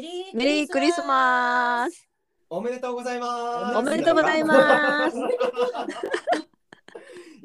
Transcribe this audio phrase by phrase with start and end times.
[0.00, 2.08] メリーメリークリスマス。
[2.48, 5.16] おめでとうございますおめでとうございます。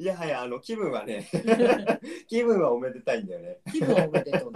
[0.00, 1.28] いやはやあの気分はね
[2.28, 4.52] 気分はおめでたいんだよね気分おめでとう。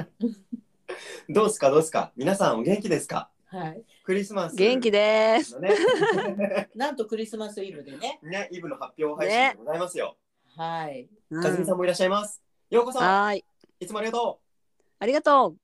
[1.28, 1.68] どうすか？
[1.70, 2.10] どうすか？
[2.16, 3.28] 皆さんお元気ですか？
[3.44, 3.84] はい。
[4.02, 5.60] クリスマス元気です。
[6.74, 8.18] なんとクリスマスイブでね。
[8.22, 10.16] ねイブの発表配信でございますよ、
[10.56, 11.06] はい。
[11.28, 13.44] うんかずみさんもいらっしゃいますようこそはーい。
[13.80, 14.40] いつもありがと
[14.98, 15.56] ありがとう。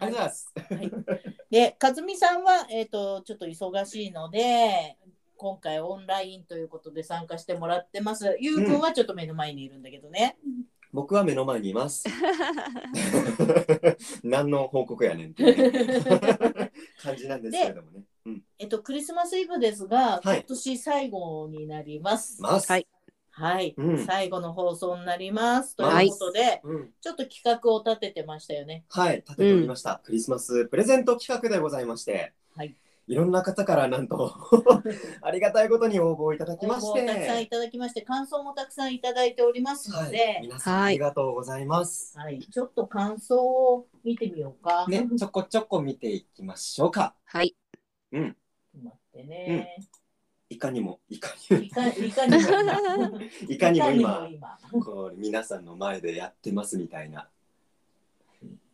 [0.00, 4.96] うありがとうございます、で、かずみさんは、えっ、と、ちょっと忙しいので。
[5.38, 8.38] 今回オンラインということで参加してもらってます。
[8.40, 10.38] ゆうくんはちょっと目の前にいるんだけどね。
[10.92, 12.04] 僕は目の前にいます。
[14.24, 15.44] 何の報告やねんって
[17.02, 18.04] 感じなんですけれどもね。
[18.24, 18.42] うん。
[18.58, 20.38] えっと、クリスマスイブですが、はい。
[20.38, 22.40] 今年最後になります。
[22.40, 22.72] ます。
[22.72, 22.86] はい
[23.38, 24.06] はい、うん。
[24.06, 25.76] 最後の放送になります。
[25.76, 26.06] とはい。
[26.06, 26.90] いうことで、うん。
[27.02, 28.84] ちょっと企画を立ててましたよね。
[28.88, 32.74] はい、立てておりました、クリスマスプレゼント企画でございまして、はい、
[33.08, 34.32] いろんな方からなんと
[35.20, 40.04] ありがたいことに応募いただきまし応募をたくさんいて、ただきまして、感想もたくさんいただいておりますはい。
[40.06, 40.84] ので、、皆さんはい。
[40.86, 42.18] ありがとうございます。
[42.18, 44.86] はい、ちょっと感想を見てみようか。
[44.88, 47.14] ね、ちょこちょこ見ていきましょうか。
[47.26, 47.54] はい。
[48.12, 48.36] うん、
[48.82, 49.76] 待ってね。
[50.48, 57.28] いかにも、いかにいかいかにも いかにも今、今こう皆さんの前でやってますみたいな。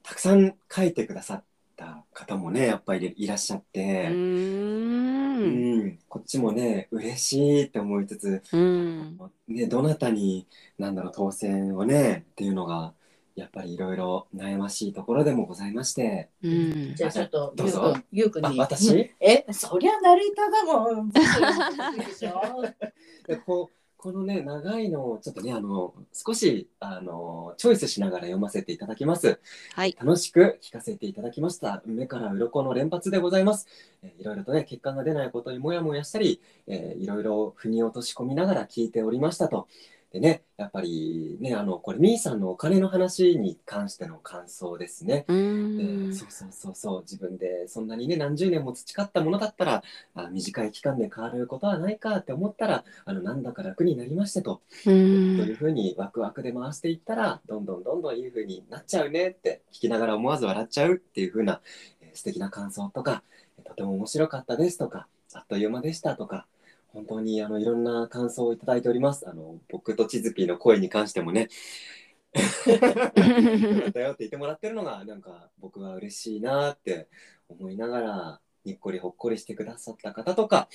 [0.03, 1.45] たくさん書いてくださっ
[1.77, 4.09] た方もね、やっぱりいらっしゃっうて。
[4.09, 4.13] ー。
[4.13, 9.19] うんん、こっちもね嬉しいって思いつつ、うん。
[9.49, 10.47] ね、どなたに
[10.79, 12.93] なんだろう当選をねっていうのが
[13.35, 16.29] やっぱりいろいろ悩ましいところでもございまして。
[16.43, 16.95] うん。
[16.95, 18.59] じゃあちょっとどうぞゆうくんゆうくんあに。
[18.59, 19.11] 私？
[19.21, 21.09] え、そりゃナレーターだもん。
[21.09, 22.63] 僕でしょ
[23.27, 29.39] でこうこのね長いのをちょっとねあの少しあのチョイスしながら読ませていただきます。
[29.75, 29.97] はい。
[29.97, 31.83] 楽しく聞かせていただきました。
[31.87, 33.69] 目から鱗の連発でございます、
[34.03, 39.69] えーいろいろとね結果が出ないことにもやもやしたり、えーいろいろ腑に落とし込みながら聞いておりましたと
[40.13, 46.15] でねやっぱりねあのこれみーさんのお金の話に関しての感想ですねうでん。
[46.15, 49.83] そうそうそうそう自分でそんなにね何十年も培ったものだったら
[50.15, 54.85] あ短い期間で変わることはないかって思ったらあのなんだか楽になりましてと、う。
[54.85, 61.61] というんふうにワクワクで回していったらどんどんどんどんいいふうになっちゃうねって聞きながら思わず笑っちゃうっていうふうな、
[62.01, 63.23] えー素敵な感想とか
[63.59, 66.47] えーとても面白かったですとかあっという間でしたとか
[66.93, 69.29] 本当にあのいろんな感想をいただいております。
[69.29, 71.49] あの僕とチズピーの声に関してもね。
[72.67, 77.09] よかったよって言ってもらってるのがなんか僕は嬉しいなって
[77.49, 80.69] 思いながらにっこりほっこりしてくださった方とか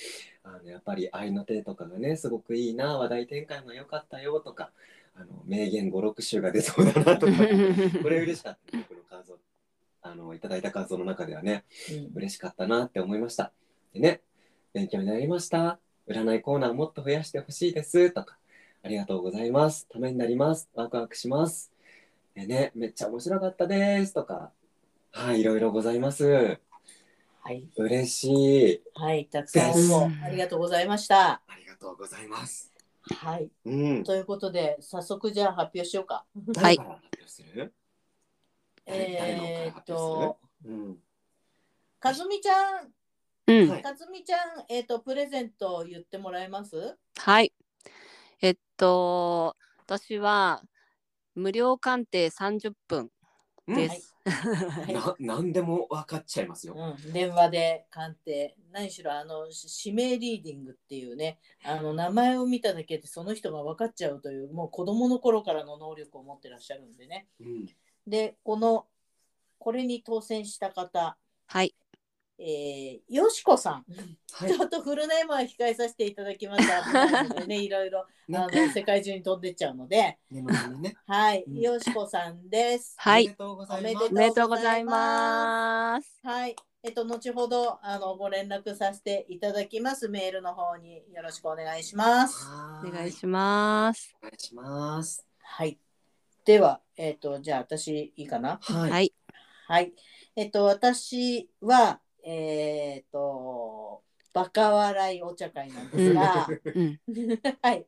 [0.44, 4.70] あのやっぱり愛の手とかがねすごくいいな話題展開も良かったよとか
[5.16, 7.32] あの名言56集が出そうだなとか
[8.02, 9.38] これ嬉しかった僕の感想。
[10.00, 11.64] あのいただいた感想の中ではね
[12.14, 13.52] 嬉しかったなって思いました。
[13.92, 14.20] でね
[14.72, 18.38] 勉強になりました占いコーナーもっと増やしてほしいですとか
[18.82, 19.86] ありがとうございます。
[19.88, 20.68] ためになります。
[20.74, 21.72] ワクワクします。
[22.34, 24.52] でねめっちゃ面白かったですとか
[25.12, 26.58] はいいろいろございます。
[27.40, 28.82] はい、嬉しい。
[28.94, 29.74] はい、たくさん応
[30.10, 31.30] 募ありがとうございました。
[31.30, 32.72] ありがとうございます。
[33.16, 34.04] はい、うん。
[34.04, 36.26] ということで、早速じゃあ発表しようか。
[36.52, 37.72] 誰から発表する、
[38.86, 40.96] えーっと、うん。
[41.98, 42.92] かずみちゃん、
[43.48, 43.68] うん。
[43.70, 43.82] はい。
[43.82, 44.38] かずみちゃん、
[44.68, 46.96] えーっと、プレゼント言ってもらえます？
[47.16, 47.52] はい。
[48.42, 49.56] えっと、
[49.86, 50.62] 私は
[51.34, 53.10] 無料鑑定30分
[53.66, 54.14] です。
[54.26, 54.92] はい。
[54.92, 56.74] な何でも分かっちゃいますよ。
[56.76, 58.54] うん、電話で鑑定。
[58.70, 67.28] 何しろあのし指名リーディングっていうねあの名前を見ただけでその人が分かっちゃうというもう子供の頃からの能力を持ってらっしゃるんでね。
[67.40, 67.66] うん。
[68.06, 68.86] でこの
[69.58, 71.16] これに当選した方。
[71.46, 71.74] はい。
[72.40, 73.84] えー、よしこさん、
[74.32, 80.96] はいちょっとフルネームは控えさせていただきます危ないのでね いろいろねあの世界中に飛んでっちゃうのでね。
[81.06, 84.84] はい、うんよしこさんですはいおめでとうございます。
[84.84, 86.20] います。
[86.22, 86.56] はい。
[86.82, 90.08] えっと、後ほどあのご連絡させていただきます。
[90.08, 92.44] メールの方によろしくお願いします。
[92.46, 94.14] はお願いします。
[94.22, 95.26] お願いします。
[95.40, 95.78] はい。
[96.44, 98.58] では、えっと、じゃあ私いいかな？
[98.62, 98.90] はい。
[98.90, 99.12] はい。
[99.66, 99.92] はい。
[100.36, 102.00] えっと、私は、
[102.30, 104.02] えっ、と
[104.34, 107.00] バカ笑いお茶会なんですが、うん。
[107.62, 107.86] はい、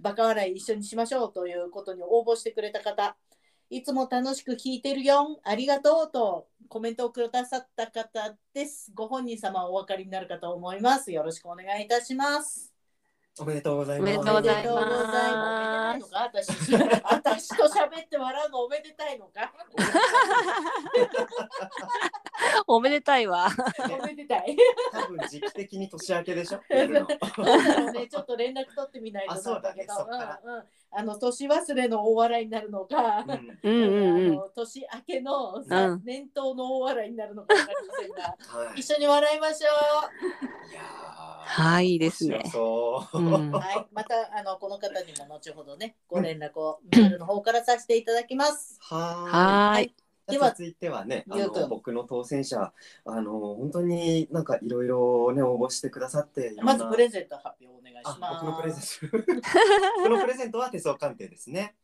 [0.00, 3.16] バカ笑い一緒にしましょうということに応募してくれた方、
[3.70, 8.90] いつも楽しく聞いてるよん、ありがとうとコメントをくださった方です。
[8.94, 11.12] ご本人様お分かりになるかと思います。
[11.12, 12.71] よろしくお願いいたします。
[13.40, 14.10] おめでとうございます。
[14.10, 16.10] おめでとうございます。
[16.12, 16.48] 私、
[17.02, 19.50] 私と喋って笑うのおめでたいのか？
[22.66, 23.48] おめでたいわ。
[24.02, 24.54] おめでたい。
[24.92, 26.58] 多分時期的に年明けでしょ？
[26.68, 26.90] ね、
[28.06, 30.64] ちょっと連絡取ってみないとあそうだねなんけどうんうん
[30.94, 34.32] あの年忘れの大笑いになるのか、うんうんうんうん。
[34.34, 38.36] あの年明けのさ、うん年頭の大笑いになるのかわかりませんが、
[38.66, 38.80] はい。
[38.80, 39.68] 一緒に笑いましょ
[40.70, 42.44] いやーはいいいですね。
[43.30, 48.78] はい、またあのこの方にも後ほどね、ご連絡をメールの方からさせていただきます。
[48.80, 49.84] はい。
[49.84, 49.94] い。
[50.32, 52.72] では続いてはね、あの僕の当選者、
[53.04, 58.44] あの本当になんかいろいろね応募してくださって、まずプレゼント発表お願いしあます。
[58.44, 59.42] 僕のプレゼント。
[60.02, 61.74] このプレゼントは手相鑑定ですね。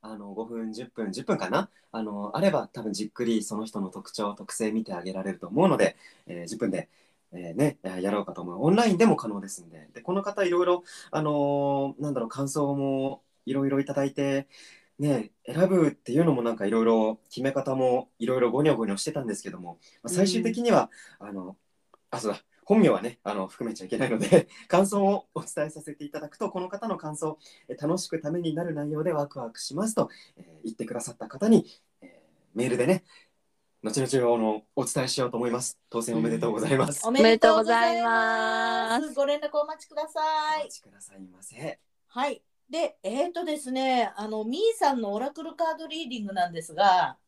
[0.00, 1.68] あの5分10分10分かな？
[1.92, 5.96] あのあれば多分じっくりその人の特徴特性見てあげられると思うので、
[6.26, 6.88] えー10分で、
[7.32, 8.64] えーねやろうかと思う。
[8.64, 9.88] オンラインでも可能ですんで。
[9.94, 14.48] でこの方いろいろあのーなんだろう感想もいろいろいただいて
[14.98, 21.56] ね選ぶっていうのもなんかいろいろ決め方もいろいろゴニョゴニョしてたんですけども、まあ最終的には、あの
[22.10, 22.40] あそうだ。
[22.64, 27.38] 本名はねあの含めちゃいけないので 感想をお伝えさせていただくとこの方の感想
[27.68, 31.66] え楽しくためになる内容でワクワクしますと、えー言ってくださった方に、
[32.00, 32.22] えー
[32.54, 33.02] メールでね
[33.82, 35.76] 後々あのお伝えしようと思います。
[35.90, 39.12] 当選おめでとうございます、おめでとうございます。
[39.12, 40.20] ご連絡お待ちくださ
[40.58, 40.60] い。
[40.60, 40.68] お待。
[40.68, 41.80] ちくださいませ。
[42.06, 42.42] はい。
[42.70, 47.18] で、えーとですね、あの、みーさんのオラクルカードリーディングなんですが、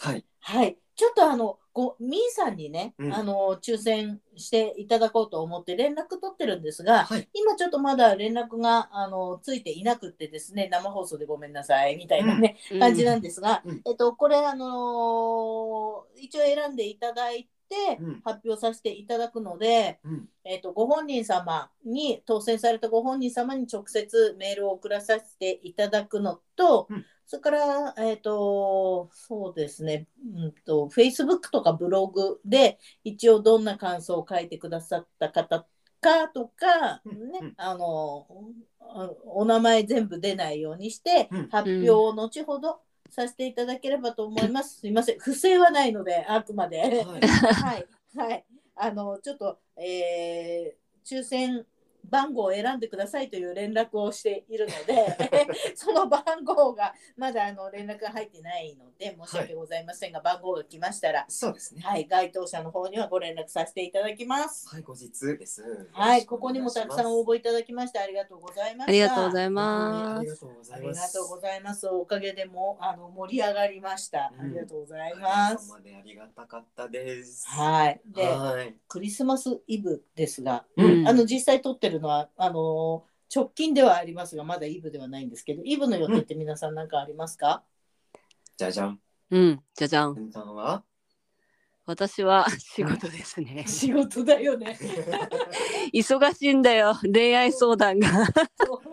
[0.00, 0.24] はい。
[0.40, 0.76] はい。
[0.94, 3.14] ちょっとあの、ごみーさんにね、うん。
[3.14, 7.28] あの、抽選していただこうと思って連絡取ってるんですが、はい。
[7.32, 13.82] 今ちょっとまだ連絡が、あの、ついていなくってですね、生放送でごめんなさい、みたいなね、感じなんですが、うん。
[13.86, 17.51] えっと、これ、あのー一応選んでいただいて、うん
[18.24, 20.28] 発表させていただくので、うん。
[20.44, 27.04] えっと、ご本人様に、当選されたご本人様に直接メールを送らさせていただくのと、うん。
[27.26, 35.66] それから、えっと、そうですね、うんと、Facebook とかブログで、一応どんな感想を書いてくださった方
[36.00, 37.30] かとか、うん。
[37.30, 37.54] ね、うん。
[37.56, 38.26] あの、
[38.80, 41.48] あお名前全部出ないようにして、うん。
[41.48, 42.80] 発表を後ほど
[43.12, 44.80] させていただければと思います。
[44.80, 46.80] すいません、不正はないので、あくまで。
[47.04, 47.20] はい
[47.62, 51.66] はい、はい、あの、ちょっと、えー抽選
[52.04, 55.18] 番号を選んでくださいという連絡をしているので、
[55.74, 64.68] その番号がまだあの連絡が入ってないので、申し訳ございませんが、番号が来ましたら、そうですねはい、該当者の方にはご連絡させていただきます。
[64.68, 65.62] はい後日です
[65.92, 68.90] はい、ここにもたくさん応募募いただきましてありがとうございました。
[68.90, 70.22] ありがとうございあます。
[70.24, 71.88] りがとうござあいますりがとうございます。
[71.88, 74.32] おかげでもあの盛り上がりました。
[74.34, 75.54] うんありがとうございます。
[75.54, 78.00] おかげさまでありがたかったですはい。
[78.06, 83.04] で、はいクリスマスイブですが、うんあの実際撮ってるのはあの
[83.34, 87.62] 直近ではありますが、まだイブではないんですけど、イブの予定って皆さん何かありますか？
[88.56, 89.00] じゃじゃん
[89.30, 90.30] うん、じゃじゃん。
[90.32, 90.84] さんは？
[91.84, 93.64] 私は仕事ですね。
[93.68, 94.78] 仕事だよね。
[95.92, 98.08] 忙しいんだよ、恋愛相談が。
[98.08, 98.91] で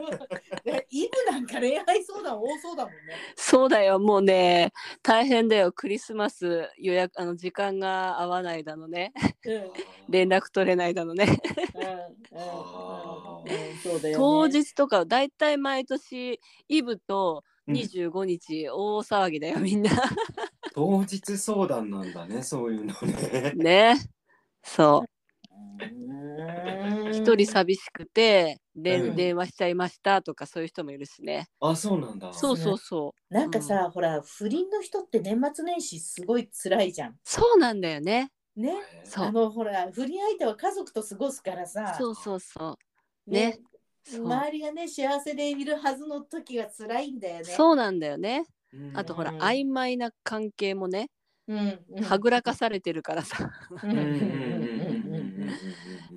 [0.91, 3.15] イブなんか恋愛相談多そうだもんね。
[3.35, 9.13] そうだよ、もうね、大変だよ、クリスマス予約、あの時間が合わないだのね、
[9.45, 9.71] うんうん
[10.09, 11.39] 連絡取れないだのね。
[11.75, 14.23] うんうんうんそうだよね。
[14.23, 19.91] 当日とか、だいたい毎年、イブとうん25日、大騒ぎだよ、みんな。
[20.73, 23.95] 当日相談なんだねそういうのねね。
[24.63, 25.18] そう。
[25.85, 31.47] う一人寂しくて、でうん電話しちゃいましたとかそういう人もいるしね。
[31.59, 33.33] あそうなんだそうそうそう。
[33.33, 37.15] なんかさ、ほら不倫の人って年末年始すごい辛いじゃん。
[37.23, 38.31] そうなんだよね。
[38.55, 38.73] ね。
[39.03, 41.95] そうあのほら不倫相手は家族と過ごすからさ。
[41.97, 42.77] そうそうそ
[43.27, 43.31] う。
[43.31, 43.59] ね。
[44.03, 47.43] そう周りがね幸せでいるはずの時が辛いんだよね。
[47.45, 48.45] そうなんだよね。
[48.73, 51.09] うんあとほら、うん曖昧な関係もね、
[51.47, 51.79] うん。
[51.89, 53.51] うんはぐらかされてるからさ、
[53.83, 54.98] うんうんうんうんうん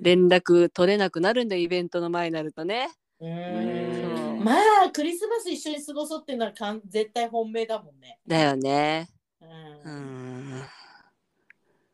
[0.01, 2.89] 連絡取れなくなるんだよ、イベントの前になるとね。
[3.19, 4.53] ま
[4.85, 8.19] あクリスマス一緒に過ごそうっていうのはかん絶対本命だもんね。
[8.27, 9.07] だよね。
[9.41, 10.63] ううんん。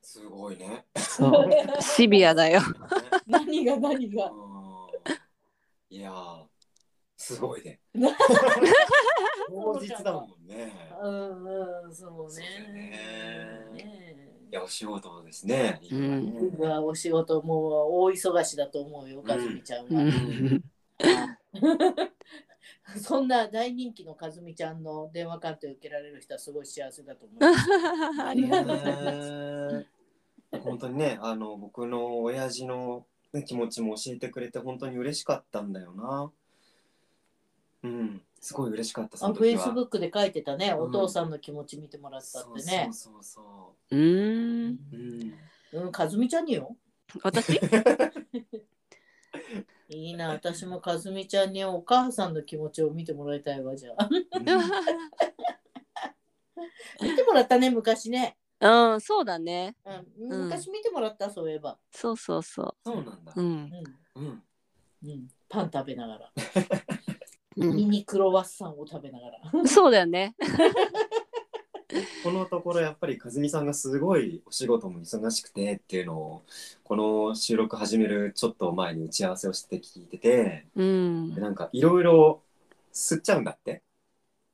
[0.01, 1.49] すごいねそう。
[1.81, 2.61] シビアだよ。
[3.27, 4.31] 何が何が。
[4.31, 4.59] うん
[5.91, 6.43] いやー
[7.17, 8.11] すごいねな
[9.49, 10.71] 当日だもんね
[11.01, 12.91] うんうんそうそうだね
[13.67, 14.08] よねね
[14.51, 15.79] いやお仕事ですね。
[15.91, 17.73] うんうわお仕事もう
[18.05, 20.01] 大忙しだと思うよ、かずみちゃんうは。
[20.03, 20.63] ん
[22.97, 27.69] そんな大人気のかずみちゃんの電話鑑定を受けられる人はすごい幸せだと思います。
[28.23, 29.77] ありがとうございます。
[29.79, 29.85] ね
[30.63, 36.31] 本当にねあの僕の親父の、ね、気持ちも教えてくれて本当に嬉しかったんだよな。
[37.83, 39.45] うんすごい嬉しかったそあの時は。
[39.47, 42.89] フェイスブックで書いてたね、うんお父さんの気持ち見てもらったってね。
[42.91, 43.43] そうそうそう。
[43.43, 43.97] そう。
[43.97, 44.38] うん。
[45.71, 46.75] うん、かずみちゃんによ。
[47.23, 47.59] 私？
[49.89, 54.07] いいな、私もかずみちゃんにお母さんの気持ちを見てもらいたいわ、じゃあ。
[57.01, 58.37] 見てもらったね、昔ね。
[58.59, 59.75] うん、そうだね。
[59.85, 59.89] う
[60.27, 61.79] ん、うん昔見てもらった、そういえば。
[61.91, 63.41] そうそうそそうなんだう。
[63.41, 63.43] う。
[63.43, 63.71] ん。
[64.15, 64.43] うん、うん。
[65.01, 66.31] うん、パン食べながら。
[67.57, 69.61] うミニクロワッサンを食べながら。
[69.61, 70.35] ん、そうだよね。
[72.23, 76.43] このところやっぱり和美さんがすごいお仕事も忙しくてっていうのを
[76.83, 81.41] この収録始めるちょっと前に打ち合わせをして聞いててうんで。
[81.41, 82.43] なんかいろいろ
[82.93, 83.81] 吸っちゃうんだって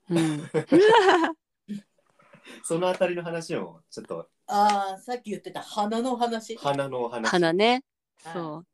[0.10, 0.50] うん。
[2.63, 6.56] そのあたりの話をちょっとああ、さっき言ってた花の話。
[6.56, 7.84] 花のお話花ね。
[8.24, 8.65] はいそう。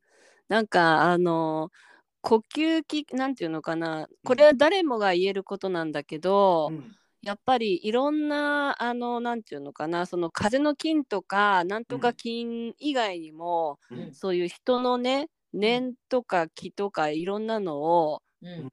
[0.50, 1.72] なんかあの
[2.20, 14.14] 呼吸器なんていうのかなこれは誰もが言えることなんだけど、うんやっぱりいろんなあのなんていうのかなその風の菌とかなんとか菌以外にも、うん。
[14.14, 18.48] そういう人のね念とか気とかいろんなのをう。
[18.48, 18.70] うん。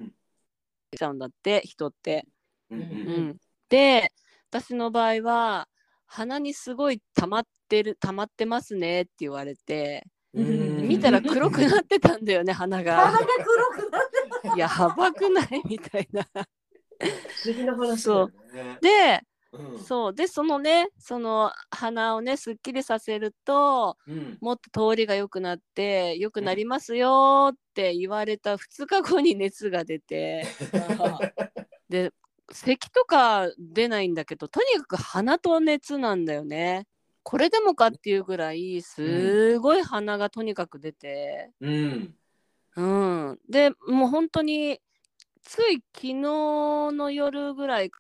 [0.97, 2.27] ちゃうんだって人って。
[2.71, 2.89] うんううん。
[3.31, 3.37] ん、
[3.69, 4.13] で
[4.51, 5.69] 私の場合は
[6.07, 10.07] 鼻にすごい溜まってる溜まってますねって言われて。
[10.33, 10.89] うん。
[10.89, 13.13] 見たら黒くなってたんだよね鼻鼻がが。
[13.45, 15.63] 黒くなってやばくない？
[15.67, 16.27] みたいな。
[16.99, 18.79] 不思議な話だよね。
[18.81, 19.79] でうん。
[19.79, 20.15] そう。
[20.15, 24.39] でそのねその鼻をねすっきりさせるとうん。
[24.41, 30.45] もっと通りが良くなって良くなりますよって言われた2日後に熱が出て
[31.89, 32.13] で
[32.51, 36.87] 咳とか出ないんだけどとにかく鼻と熱なんだよね。
[37.23, 42.15] これでもかっていうぐらいすごい鼻がとにかく出て、うん。
[42.77, 44.81] うん、でもう本当に
[45.49, 46.13] つい昨日
[46.93, 47.97] の夜ぐらいだ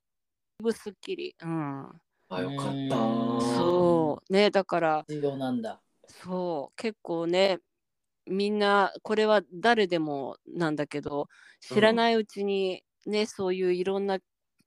[0.61, 1.89] いぶすっきり、うん、
[2.29, 2.97] あよかった。
[2.97, 4.33] うんそう。
[4.33, 5.81] ねだから必要なんだ。
[6.23, 6.77] そう。
[6.77, 7.59] 結構ね
[8.27, 11.29] みんなこれは誰でもなんだけど
[11.61, 14.19] 知らないうちにね、そういういろんな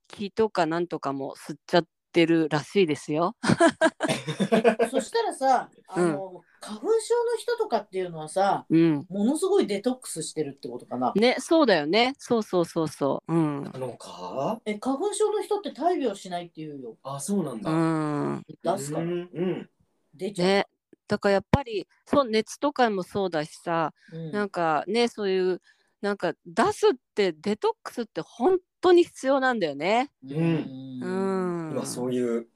[0.08, 3.36] 気とかなんとかも吸っちゃってるらしいですよ。
[4.90, 9.06] そしたらさ、あの、花粉症の人とかっていうのはさ、うん。
[9.10, 11.12] ものすごいデトックスしてるってことかな。
[11.16, 13.32] ねそうだよねそうそうそうそう。
[13.32, 13.64] うん。
[13.64, 14.60] なのか？
[14.64, 16.96] え、花粉症の人って大病しないっていうよ。
[17.02, 18.42] あそうなんだうん。
[18.62, 19.04] 出すから。
[19.04, 19.14] うんう
[19.44, 19.68] ん
[20.14, 20.48] 出ちゃう。
[20.48, 20.66] ね
[21.08, 25.60] だからやっぱりそう熱とかもそうだしさ、うんなんかねそういう
[26.00, 30.10] なんか出すってデトックスって本当に必要なんだよね。
[30.24, 31.72] ううんん。
[31.72, 32.46] 今そういう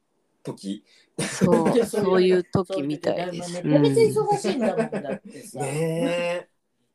[0.54, 0.84] 時
[1.18, 3.62] そう でそういう時みたいです。
[3.64, 5.60] めちゃめちゃ忙しいんだもんだってさ。
[5.60, 6.48] めっねえ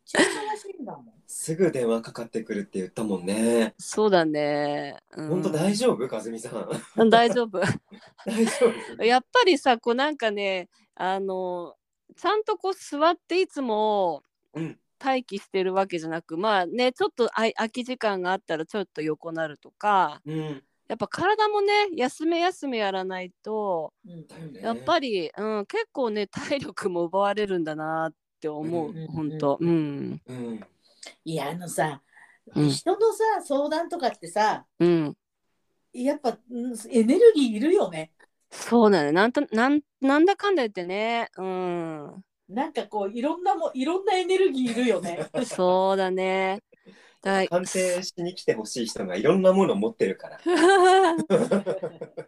[0.06, 0.24] ちゃ忙
[0.58, 1.14] しいんだもん。
[1.28, 4.98] すぐ電話かかってくるって言ったもんねそうだね。
[5.16, 6.08] うん、本当大丈夫？
[6.14, 7.60] 和美さんうん大丈夫。
[8.26, 8.68] 大丈
[8.98, 9.04] 夫？
[9.04, 11.76] やっぱりさこうなんかねあの
[12.16, 24.60] ちゃんとこう座っていつもうん待機してるわけじゃなくまあねちょっと空き時間があったらちょっと横なるとかうんやっぱ体もね休め休めやらないとうんね。
[24.62, 30.60] やっぱり、うん、結構ね体力も奪われるんだなって思う、うん本当うんうん。
[31.24, 32.02] いや、あのさ、
[32.54, 32.70] うん。
[32.70, 35.16] 人のさ、相談とかってさ、うん。
[35.94, 38.12] やっぱうんエネルギーいるよね。
[38.52, 42.24] そうだねなんとなんなんだかんだ言ってねうん。
[42.50, 45.26] なんかこう、いろんなも、いろんなエネルギーいるよね。
[45.46, 46.60] そうだね
[47.22, 47.48] だい。
[47.48, 50.40] 鑑定しに来てほしい人がいろんなものを持ってるから。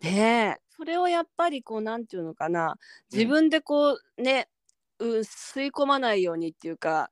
[0.01, 0.61] ねえ。
[0.75, 2.77] それをやっぱりこうなんていうのかな。
[3.11, 4.49] 自分でこうね、
[4.99, 7.09] う吸い込まないようにっていうか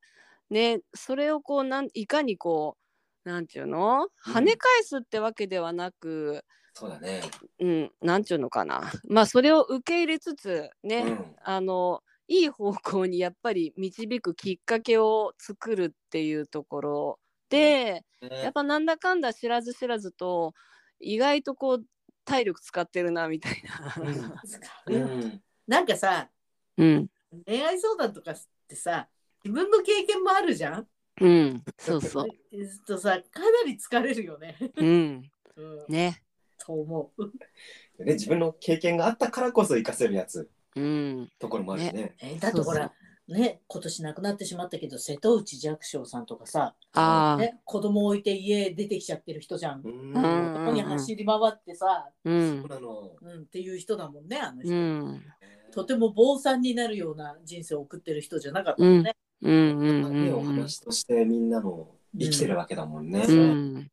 [0.49, 2.77] ねそれをこうなんいかにこ
[3.25, 4.07] うなんていうの？
[4.27, 7.21] うん跳ね返すってわけではなく、そうだね。
[7.59, 8.91] うん、なんていうのかな。
[9.07, 11.35] まあそれを受け入れつつね、うん。
[11.43, 20.53] あのいい方向にやっぱり導くきっかけを作るっていうところで、やっぱなんだかんだ知らず知らずと
[20.99, 21.85] 意外とこう
[22.25, 23.95] 体力使ってるなみたいな。
[24.87, 26.29] うんなんかさ、
[26.77, 27.07] うん、
[27.45, 28.35] 恋愛相談とかっ
[28.67, 29.07] てさ、
[29.43, 30.87] 自分の経験もあるじゃん？
[31.21, 32.27] うん、そうそう。
[32.51, 34.57] えっとさ、かなり疲れるよね。
[34.75, 36.23] うん、うん、ね。
[36.57, 37.25] と思う。
[38.03, 41.31] ね自分の経験があったからこそ活かせるやつうん。
[41.39, 42.15] ところもあるしね。
[42.19, 42.91] えだってほら
[43.31, 47.37] ね今年亡くなってしまったけど瀬戸内寂聴さんとかさ、ああ。
[47.37, 49.81] ね、子供置いて家出てきちゃってる人じゃん。
[49.81, 52.69] ここに走り回ってさ、うんそう。
[52.69, 53.11] なの。
[53.21, 55.23] うん、っていう人だもんねあの人、うん。
[55.71, 59.15] とても坊さんになるような人生を送ってる人じゃなかったもんね。
[59.41, 59.53] うん。
[59.53, 60.05] うん。
[60.05, 60.25] うん。
[60.25, 63.25] 手を話としてみんなの生きてるわけだもんね。
[63.27, 63.91] うん。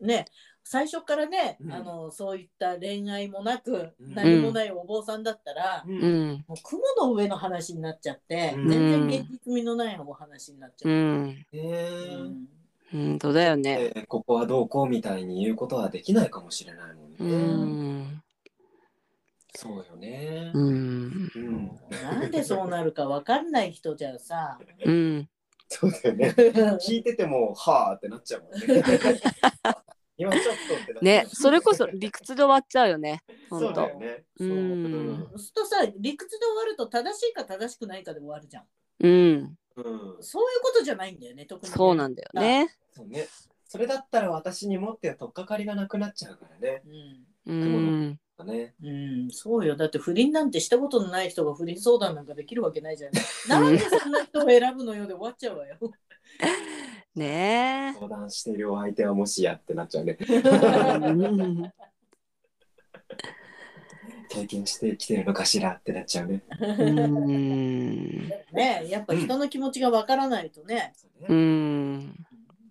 [0.00, 0.26] ね
[0.66, 5.90] 最初からね、うんあのそういった恋愛もなく、うん何もないお坊さんだったら、う。
[5.90, 6.44] うんん。
[6.48, 10.92] もう雲の上の話になっちゃって、うん全然現実味のないお話になっちゃう。
[10.92, 11.46] うん。
[12.90, 13.92] 本当だよね。
[13.94, 17.16] えーここはどうこうみたいに言うことはできないかもしれないもんね。
[17.18, 18.22] うん。
[19.54, 20.50] そうよね。
[20.54, 21.30] うん。
[21.34, 21.70] うん。
[21.90, 25.28] なんでそうなるか分かんない人じゃさ、うん。
[25.68, 26.34] そうだよね。
[26.86, 28.82] 聞いてても、はあってなっちゃうもんね。
[30.16, 33.22] 今ちょっとってなっちゃうね、それこそ理屈で終わっちゃうよね。
[33.48, 33.98] そうだ本当よ。
[33.98, 34.24] ね。
[34.38, 34.44] う。
[34.44, 38.64] そうんそうするとさ理屈で終わると正しいか正しくないかで終わるじゃん。
[39.00, 39.58] うん。
[39.76, 40.16] うん。
[40.20, 41.76] そういうことじゃないんだよね特にね。
[41.76, 42.68] そうなんだよね。
[42.92, 43.26] そうね。
[43.66, 46.82] それだったら私にもって取っかかりがなくなっちゃうからね。
[47.46, 48.18] うん。
[48.46, 53.12] ねうん、うん、そうよだって不倫なんてしたことのない人が不倫相談なんかできるわけないじゃん。
[53.48, 55.76] なんでそんな人を選ぶのよで終わっちゃうわよ。
[57.14, 60.18] ね相談しているお相手はもしやってなっちゃうね。
[64.28, 66.42] 経験してきてるのかしらってなっちゃうね。
[66.78, 68.28] うん。
[68.52, 72.16] ねやっぱ人の気持ちがわからないとね、そうん。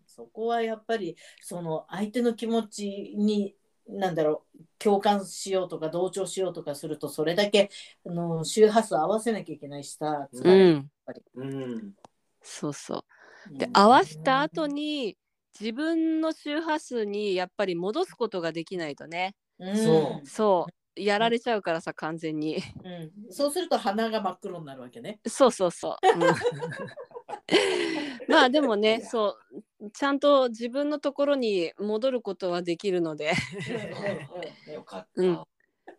[0.06, 3.56] そこはやっぱりその相手の気持ちに
[3.88, 7.70] なんだろう共感しようとか同調しようとかするとそれだけ
[8.06, 10.28] あの周波数合わせなきゃいけないしさ。
[11.36, 11.94] うん。
[12.42, 13.04] そうそう。
[13.52, 13.58] うん。
[13.58, 15.18] で、合わした後に
[15.60, 19.36] 自分の周波数にやっぱり戻すことができないとね。
[19.60, 19.78] うん。
[19.78, 20.74] そそう。
[20.96, 22.58] やられちゃうからさ、完全に。
[22.84, 25.20] うん、そうすると鼻が真っ黒になるわけね。
[25.28, 25.96] そうそうそう。
[26.16, 26.22] うん。
[28.30, 29.38] まあでもね、そ
[29.82, 29.92] う。
[29.92, 33.34] ちゃんと自分のところに戻ることはできるので、
[34.72, 35.22] よかった。
[35.22, 35.44] うん。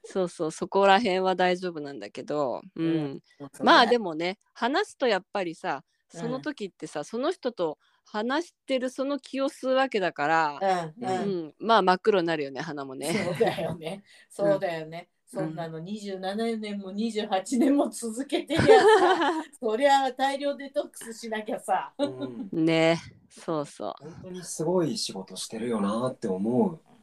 [0.04, 2.87] そうそう、そこら辺は大丈夫なんだけど、うん。
[2.87, 3.22] うん。
[3.62, 13.12] まあでも、もね話すとやっぱりさその時ってさ、その人と話してるその気を吸うわけだから、うんううんんまあ真っ黒になるよね鼻もね。
[13.12, 14.03] そうだよね。
[14.31, 15.09] そうだよね。
[15.27, 21.93] そんなの27年も28年も続けてりゃさ、 そりゃ大量デトックスしなきゃさ。
[21.99, 26.93] うんねそうそ本当にすごい仕事してるよなって思う。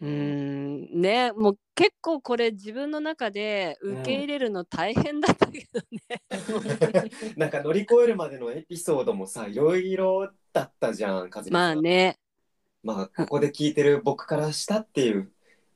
[0.00, 0.06] う。
[0.06, 6.22] うんねもう結構これ自分の中で受け入れるの大変だったけどね。
[7.36, 12.18] なんか乗り越えるまでのエピソードもさいろいろだったじゃん和美さんまあね。
[12.82, 15.32] まあここで聞いてる僕からしたっていう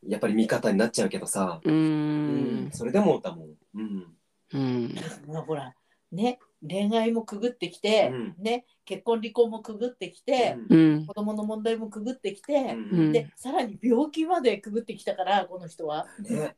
[0.06, 2.70] やっぱり見方になっちゃうけどさ、ううんん。
[2.72, 3.48] それでもだもん。
[3.74, 4.16] うん
[4.54, 4.94] うん。
[5.26, 5.74] まあほら、
[6.10, 11.06] ね、恋愛もくぐってきて、うんね、結婚離婚もくぐってきて、うん。
[11.06, 16.06] 子供の問題もくぐってきて、うんで、さらに病気までくぐってきたから、この人は。
[16.20, 16.56] ね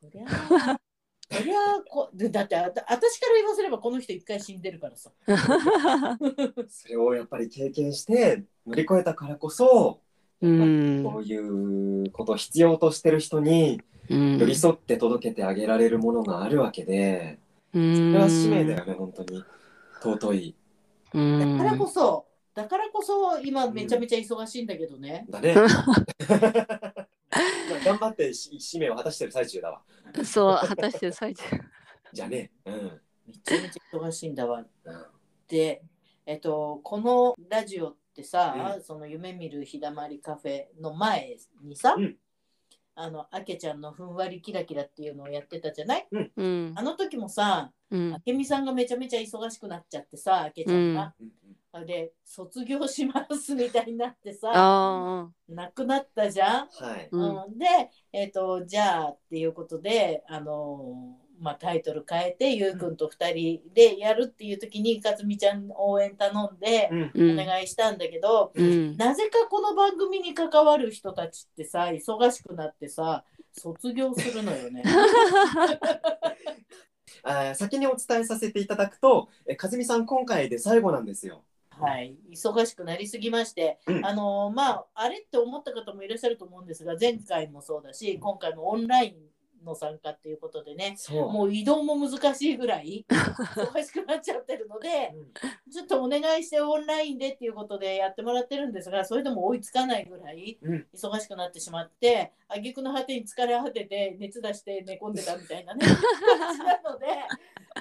[0.00, 0.78] そりゃあ、
[1.30, 5.10] そりゃあこでだってあた私から言わせればこの人一回死んでるからさ。
[6.68, 10.00] それをやっぱり経験して乗り越えたからこそ
[10.40, 11.02] うん。
[11.02, 11.36] こうい
[12.04, 17.38] うことを必要としてる人にうん寄り添って届けてあげられるものがあるわけで、
[17.72, 19.44] そうんれは使命だよね本当に
[20.02, 20.56] 尊い。
[21.14, 25.26] うんだからこそ、だからこそ今めちゃめちゃ忙しいんだけどね。
[25.28, 25.54] だね。
[27.84, 29.82] 頑張ってし使命を果たしてる最中だわ。
[30.24, 31.44] そう果たしてる最中。
[32.12, 32.50] じゃあね。
[32.64, 33.00] うん。
[33.26, 34.60] めちゃめちゃ忙しいんだわ。
[34.60, 34.66] うん
[35.48, 35.82] で、
[36.26, 42.16] えっと、このラジオってさ、うその夢見る日だまりカフェの前にさ、うん
[43.00, 46.08] あの、あけちゃんのふんわりキラキラっていうのをやってたじゃない？
[46.10, 46.72] うん。
[46.74, 48.12] あの時もさ、うん。
[48.12, 51.14] あけみさんがめちゃめちゃ忙しくなっちゃってさ、あけちゃんが。
[51.20, 51.28] うん。
[51.70, 56.68] あで、卒業しますみたいになってさ、あ亡くなったじゃん？
[56.68, 57.08] はい。
[57.12, 57.42] うん。
[57.44, 57.66] うん、で、
[58.12, 68.96] えっとじゃあっていうことで、あのーまあ、タイトル変えてゆうくんと2人でやるっていう時にかずみちゃん応援頼んでお願いしたんだけど、うん。
[68.96, 74.82] なぜかこの番組に関わる人たちってさ忙しくなってさ卒業するのよね。
[77.24, 81.44] あー先にお伝えさせていただくと、え和美さん今回で最後なんですよ。
[81.70, 89.14] はい、忙しくなりすぎまして、うんあのーまああれって思った方もいらっしゃると思うんですが前回もそうだし今回もオンライン
[89.64, 90.96] の参加っていうことでね
[91.32, 95.14] もう移動も難しいぐらい 忙しくなっちゃってるので
[95.70, 100.86] ちょっとお願いしてオンラインでっていうことでやってもらってるんですがそれでも追いつかないぐらいうん。
[100.94, 105.84] 忙しくなってしまって挙句の果てに疲れ果てて熱出して寝込んでたみたいなね
[106.38, 107.06] 感じなので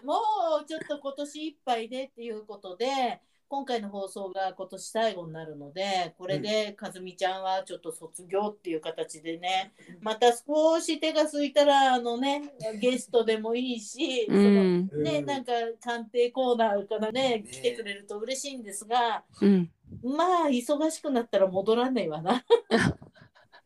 [0.03, 0.15] も
[0.61, 14.89] うちょっと今年いっぱいでっていうことで今回の放送が今年最後になるのでこれでかずみちゃんはちょっと卒業っていう形でねまた少し手が空いたらあのねゲストでもいいし、うそのん。
[15.03, 19.69] ね、なんか鑑定コーナーからね来てくれると嬉しいんですがうん。
[20.03, 22.43] まあ忙しくなったら戻らないわな。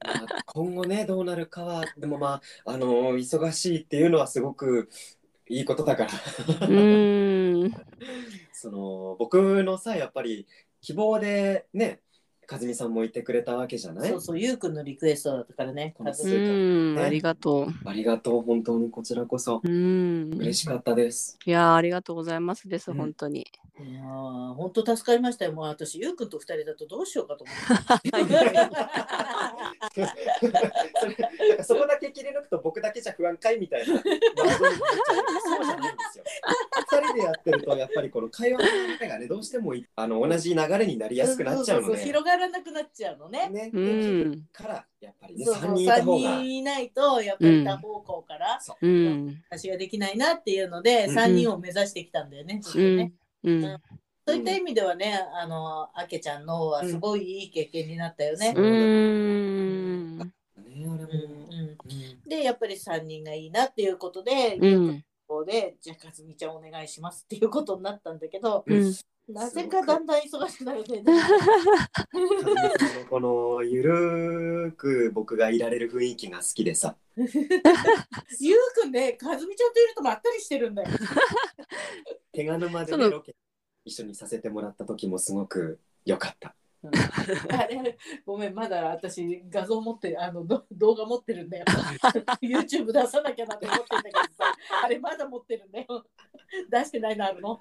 [0.03, 4.89] まあ今後ねどうなるかはでもまああの忙しいっていうのはすごく
[5.47, 6.67] いいことだから。
[6.67, 7.71] うん
[8.61, 10.47] その僕のさやっぱり
[10.81, 11.99] 希望でね
[12.49, 14.09] 和美さんもいてくれたわけじゃない？
[14.09, 15.93] そうそう、ゆうくんのリクエストだったからね。
[15.97, 19.61] この数うんありがとありがとう本当にこちらこそ。
[19.63, 20.33] ううん。
[20.37, 21.37] 嬉しかったです。
[21.45, 22.97] いやーありがとうございますですうん。
[22.97, 23.47] 本当に。
[23.79, 25.53] いやー本当助かりましたよ。
[25.53, 28.09] もう私、ゆうくんと二人だとどうしようかと思って。
[29.91, 31.15] それ
[31.47, 36.23] なんかそこだけ切り抜くと僕だけじゃ不安かいみたいなそうじゃないんですよ。
[36.91, 43.49] 二人でやってるとやっぱりこの会話の流れがねどうしてもいあの同じ流れになりやすくなっちゃうのそそそで広がらなくなっちゃうのね。
[43.49, 43.69] ね。
[43.73, 44.47] うん。
[44.51, 49.43] からやっぱりねそうそう3人いた方三が人いないと、やっぱり多方向からうん。
[49.49, 51.13] 私ができないなっていうので、うん。
[51.13, 52.59] 三人を目指してきたんだよね。
[52.61, 53.13] ずっとうねん。
[53.43, 53.81] うん。
[54.27, 58.53] そういった意味ではね、あの、あけちゃんのはすごいいい経験になったよね。
[58.55, 60.17] うん。
[60.19, 60.25] ね
[60.57, 60.97] あれも、うん。
[60.97, 61.77] うんうん
[62.27, 65.01] で、やっぱり3人がいいなっていうことで、うん。
[65.27, 68.93] ここで、じゃあ、かずみちゃんお願いしますっていうことになったんだけど、うん
[69.27, 71.03] なぜかだんだん忙しくなるね。
[73.09, 76.95] このゆるーく僕がいられる雰囲気が好きでさ。
[77.15, 80.89] ゆうくんね、かずみちゃんといるとまったりしてるんだよ。
[82.33, 83.35] 手賀沼でねロケ
[83.85, 86.55] 一緒にさせてもらった時もすごく良かった。
[86.83, 91.65] あれごめんまだ私画像持ってあのど動画持ってるんだよ。
[92.41, 96.05] YouTube 出さなきゃなって思ってんだけどさあれまだ持ってるんだよ。
[96.69, 97.57] 出してないのあるの？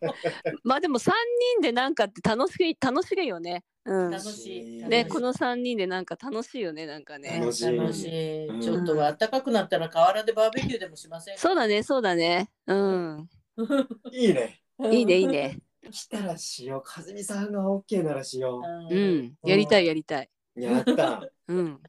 [0.64, 1.12] まあでも3
[1.56, 3.64] 人でなんかって楽しい楽しいよね。
[3.84, 4.10] うん。
[4.10, 4.46] 楽し
[4.78, 7.38] い楽ねこの3人でなんか楽しいよねなんかね。
[7.40, 11.40] 楽しい楽しいうんちょっと暖かくなったら河原でバーベキューでもしませんか？
[11.40, 12.50] そうだねそうだね。
[12.66, 13.28] うん。
[14.12, 15.58] いいねいいねいいね。
[15.90, 19.36] 来たらしよう和美さんが OK ならしよううんん。
[19.44, 20.30] やりたいやりたい。
[20.56, 21.80] うやったうん。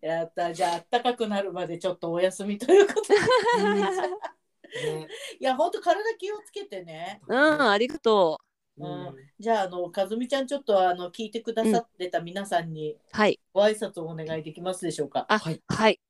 [0.00, 3.14] やったじゃあ暖かくなるまでちょっとお休みということで
[4.68, 5.08] ね。
[5.40, 7.20] いやほんと体気をつけてね。
[7.26, 8.48] うんありがとう。
[8.78, 9.16] うん。
[9.38, 13.40] じゃああのかずみちゃんちょっとあの聞いてくださってた皆さんにはい。
[13.52, 15.26] ご挨拶をお願いできますでしょうか。
[15.28, 15.60] あはい。
[15.68, 16.00] はい。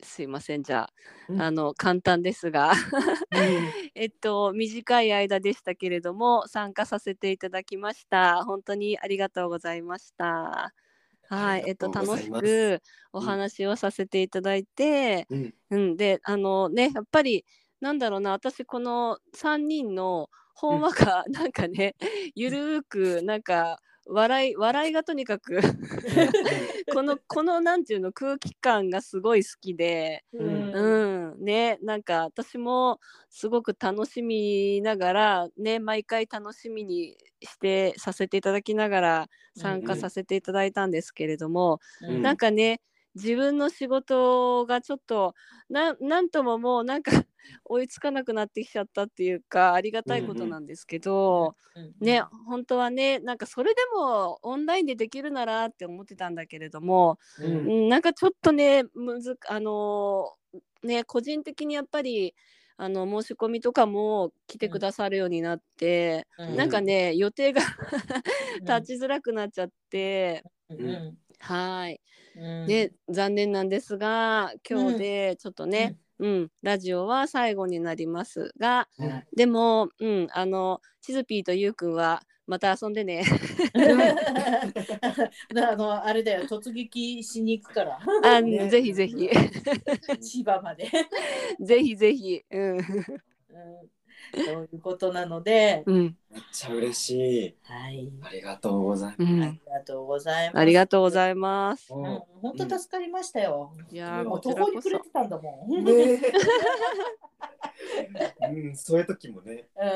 [0.00, 0.90] すいませんじゃあ、
[1.28, 1.42] うん。
[1.42, 2.72] あの簡単ですが。
[3.94, 8.44] えっと短い間でしたけれども参加させていただきました。
[8.44, 10.72] 本当にありがとうございました。
[11.30, 12.80] はいえっと楽しく
[13.12, 15.54] お話をさせていただいて、うん。
[15.70, 17.44] うん、であのねやっぱり
[17.80, 20.80] なんだろうな私この3人のほん。
[20.80, 21.94] わか、 なんかね
[22.34, 25.60] ゆるーくなんか笑い笑いがとにかく
[26.88, 30.72] このこのなんていうの空気感がすごい好きで、うん。
[30.72, 31.44] うん。
[31.44, 42.22] ねなんか私もすごく楽しみながらね毎回楽しみにしてさせていただきながら参加させていただいたんですけれども、うん。
[42.22, 42.80] なんかね
[43.22, 45.34] 自分の仕事がちょっと
[45.68, 47.12] ななんとももうなんか
[47.64, 51.54] 追いつかなくなってきちゃったっていうかありがたいことなんですけど、
[52.00, 62.34] ね本当はねなんかそれでもオンラインでできるならって思ってたんだけれども、ううんん、なんかちょっとねむずあのーね個人的にやっぱり
[62.76, 66.56] あの申し込みとかも来てくださるようになって、うん。
[66.56, 67.60] なんかね予定が
[68.60, 68.64] うん。
[68.64, 72.00] 立ちづらくなっちゃって、うんはい。
[72.36, 72.66] うん。
[72.66, 76.50] で残念なんですが今日でちょっとね、うん。
[76.62, 79.24] ラジオは最後になりますがうん。
[79.36, 83.22] でも、うん、あのチズピーとユウくんはまた遊んでね。
[85.54, 87.98] あのあれだよ突撃しに行くから。
[88.24, 88.70] あ、ね。
[88.70, 89.28] ぜひぜひ。
[90.18, 90.88] 千葉まで、
[91.60, 92.42] ぜひぜひ。
[92.50, 92.78] うん。
[92.78, 92.82] うん、
[94.34, 96.16] そういうことなので、うん。
[96.30, 97.56] めっちゃ嬉しい。
[97.62, 99.22] はい、ありがとうございます。
[99.22, 99.42] うん。
[99.42, 100.58] ありがとうございます。
[100.58, 101.92] ありがとうごいざいます。
[101.92, 102.26] 本
[102.56, 103.72] 当助かりましたよ。
[103.90, 105.84] いやーもう途方に暮れてたんだもん。
[105.84, 106.20] ね。
[108.40, 109.88] うん、そういう時もねうん、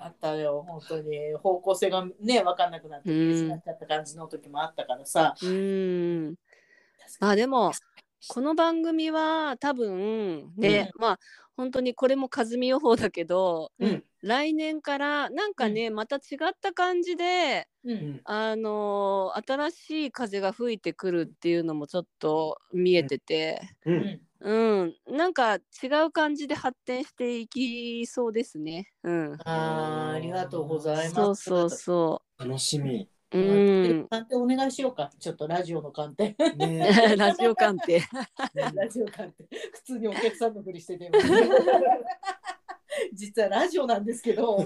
[0.00, 0.64] あったよ。
[0.66, 6.34] 本当に方向性がね分かんなくなってうん失っちゃった感じの時もあったからさ、うん。
[7.20, 7.72] まあでも
[8.28, 11.18] この番組は多分ね、まあ
[11.56, 17.92] 本当にこれも風見予報だけど、うん来年からなんかね、また違った感じでう。
[17.92, 24.20] うんんあのー新しい風が吹いてくるっていうのもちょっと見えてて、ううんん。
[24.40, 25.60] うん、なんか違
[26.06, 28.88] う感じで発展していきそうですね。
[29.04, 31.14] うん、あーありがとうございます。
[31.14, 33.10] そうそうそ楽しみ。
[33.32, 33.38] う。
[33.38, 35.10] うん、鑑定お願いしようか。
[35.18, 36.36] ちょっとラジオの鑑定。
[36.56, 38.02] ね ラジオ鑑定。
[38.54, 39.44] ラジオ鑑定。
[39.72, 41.10] 普通にお客さんのふりしてて。
[43.12, 44.64] 実はラジオなんですけど。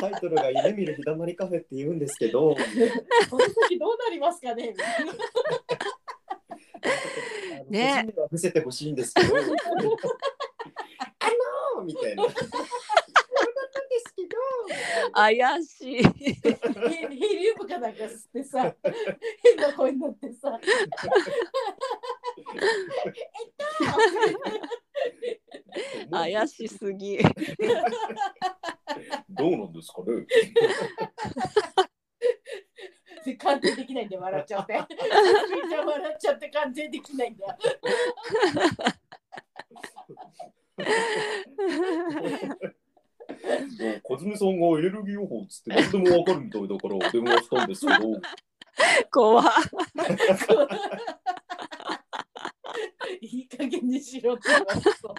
[0.00, 2.56] タイトルが夢見る日だまりカフェって言うんですけど、
[3.30, 4.74] この先どうなりますかね。
[6.82, 9.50] あのね個人名は伏せてほしいんですけど、あのー
[11.84, 12.24] みたいな。
[15.12, 16.02] 怪しい。
[16.02, 18.74] ヘヘリウムかなんか吸ってさ、
[19.42, 20.58] 変な声になってさ。
[26.10, 27.18] 怪しすぎ。
[29.28, 30.26] どうなんですかね。
[33.24, 34.74] で鑑定できないんで笑っちゃって。
[34.74, 37.56] みんな笑っちゃって鑑定できないんだ。
[44.02, 47.98] 小泉さんがエネルギー予報っつって何でもわかるみたいだから 電話したんですけど、
[49.10, 49.46] 怖っ。
[53.20, 55.14] いい加減にしろって言われそう。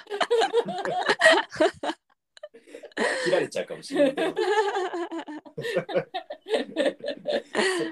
[3.26, 4.28] 切られちゃうかもしれないけど。
[4.28, 4.36] そっ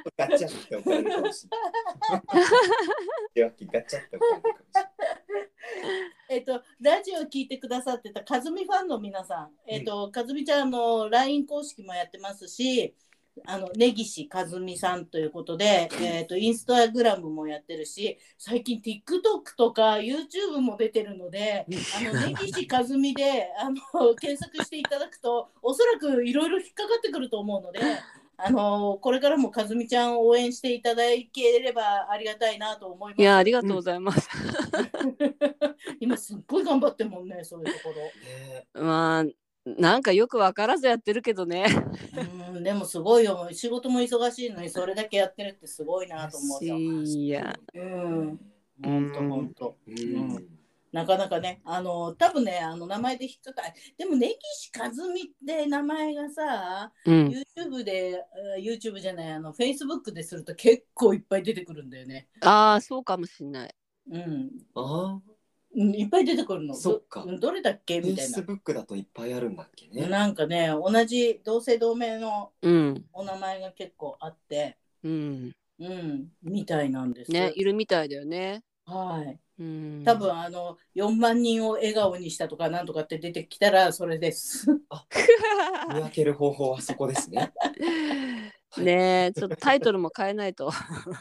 [0.04, 1.58] とガチャって怒られるかもしれな
[2.18, 2.22] い。
[3.34, 4.84] 手脇ガチャって怒られるかもしれない。
[6.30, 12.94] えっと、ラジオ聞いてくださってたかずみファンの皆さん、えっと、かずみちゃんの LINE 公式もやってますし、
[13.48, 21.66] あの根岸和美さんということで、えっとインスタグラムもやってるし最近 TikTok とか YouTube も出てるので
[21.98, 27.80] あの 根岸和美であの検索していただくとおそらくいろいろ引っかかってくると思うので
[28.38, 33.22] あのこれからも和美ちゃんを応援していただければありがたいなと思います。
[33.22, 34.28] いや、ありがとうございます。
[36.00, 37.96] 今すっごい頑張ってるもんねそういうところ。
[37.96, 39.26] ねまあ、
[39.66, 41.66] なんかよく分からずやってるけどね。
[42.54, 46.78] うんでもすごいよ仕事も忙しいのにそれだけやってるってすごいなと思うよ。
[46.78, 48.40] いや、うん
[48.82, 50.53] 本当本当うん
[50.94, 57.28] なかなかねあの多分ねあの名前で引っかかるでも根岸和美って名前がさうん、
[57.58, 58.24] YouTube で
[58.56, 62.28] あ YouTube じゃないあの Facebook ですると結構いっぱい出てくるんだよね。
[62.42, 63.76] ああ、そうかもしんない。
[64.12, 65.20] うんあ
[65.76, 66.76] うんいっぱい出てくるの。
[66.76, 67.98] そっかどどれだっけ？
[67.98, 70.04] あ、みたい Facebook だといっぱいあるんだっけな。
[70.04, 70.08] ね。
[70.08, 74.78] なんかね同じ同姓同名のうん、お名前が結構あって。
[75.04, 77.32] うん、うん、みたいなんです。
[77.32, 78.64] ね、いるみたいだよね。
[78.86, 79.40] はい。
[79.60, 84.68] うん、多分あの4万人を笑顔にしたとかなんとかって出てきたらそれです。
[85.90, 87.52] 見分ける方法はそこですね。
[88.78, 90.72] ねえ、ちょっとタイトルも変えないと。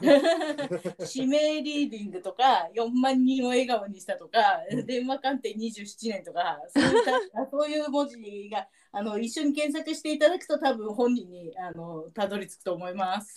[1.14, 4.38] 指名リーディングとか4万人を笑顔にしたとか、
[4.71, 13.35] うん電話鑑定27年とかそういったそういう文字があの一緒に検索していただくと多分本人にあのたどり着くと思います。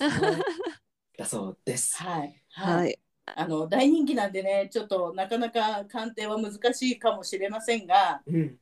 [1.17, 1.97] だそうです。
[2.01, 2.41] はい。
[2.51, 2.99] はい。
[3.25, 8.57] あの大人気なんでねちょっとなかなか鑑定は難しいかもしれませんが、うん、うん、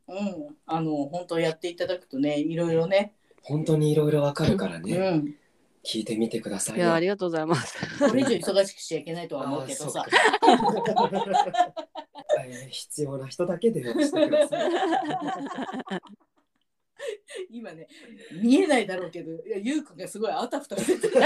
[0.66, 5.36] あの本当やっていただくとねいろいろね、本当にいろいろわかるからうね、ん、
[5.86, 6.86] 聞いてみてくださいよ。
[6.86, 7.78] いや、ありがとうございます。
[8.00, 10.06] これ以上忙しくしちゃいけないとは思うけどさ
[12.70, 14.70] 必要な人だけ電話してください。
[17.50, 17.88] 今ね
[18.32, 21.20] 見えないだろうけどいやゆうくんがすごいあたふたしてて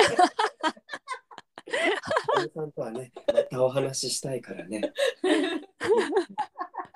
[2.37, 4.81] おじさんとはね、またお話ししたいからね。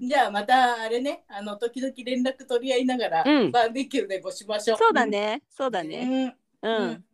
[0.00, 4.78] じゃあまたあれねあの時々連絡取り合いながら、うんバーベキューでごしましょう。
[4.78, 6.26] そうだね、そうだうね。
[6.26, 6.28] ん。
[6.28, 7.04] ううんん。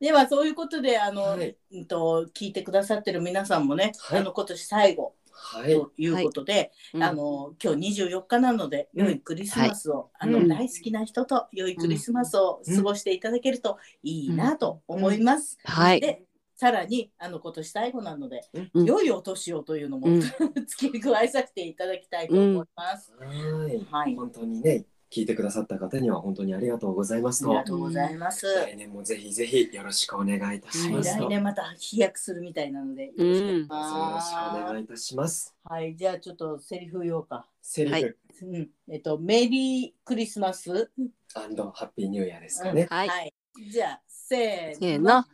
[0.00, 5.14] ではそういうことであの、はいうんと聞いてくださってる皆さんもね、はいあの今年最後はい。
[5.62, 7.02] ということで、うん。
[7.02, 9.06] あの今日24日なのでうん。
[9.06, 10.48] 良いクリスマスを、あのうん。
[10.48, 15.58] 大好きな人と良いクリスマスを過ごしていただけるといいなと思います。
[15.64, 16.00] はい。
[16.00, 16.22] で
[16.56, 18.42] さらにあの今年最後なので、
[18.74, 18.84] うん。
[18.84, 20.20] 良いお年をというのも、うん。
[20.66, 23.12] 付け加えさせていただきたいと思います。
[23.18, 23.26] は
[23.68, 23.86] い。
[23.90, 24.14] はい。
[24.14, 27.64] 本当にね、聞いてくださった方には本当にありがとうございますとありが。
[27.64, 28.46] とうございます。
[28.46, 31.24] 来年もぜひぜひよろしくお願いいたしはい、ますと。
[31.24, 35.44] 来年また飛躍するみたいなので、ようんろしくお願いしよろしくおま願いいたします。
[35.44, 35.54] す。
[35.62, 37.46] はい、じゃあちょっとセリフ言おうか。
[37.62, 40.90] セリフ、はいうん、えっと、メリークリスマス。
[41.32, 42.88] ハッピーニューイヤーですかね。
[42.90, 43.34] はいはい
[43.70, 45.24] じゃあせせーの。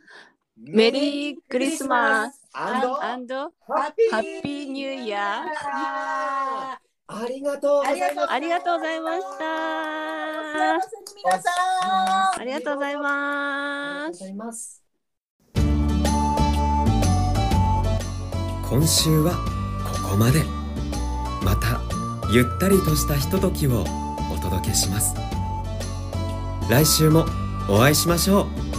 [0.57, 6.80] メリークリスマスアンドアンドハッハッピーニューイヤー
[7.13, 8.31] ありがとうございます。
[8.31, 9.43] ありがとうございました。
[11.15, 11.49] 皆さ
[12.37, 14.27] んありがとうございありがますとうご。
[14.27, 14.83] ざいます。
[18.69, 19.33] 今週は
[20.03, 20.43] ここまで。
[21.43, 21.81] また
[22.31, 23.81] ゆったりとしたひとときを
[24.31, 25.13] お届けします。
[26.69, 27.25] 来週も
[27.69, 28.70] お会いしましょう